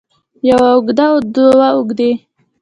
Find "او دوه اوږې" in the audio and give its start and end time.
1.11-2.11